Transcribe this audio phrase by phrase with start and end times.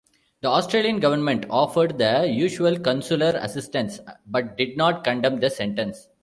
[0.41, 6.07] The Australian government offered the usual consular assistance, but did not condemn the sentence.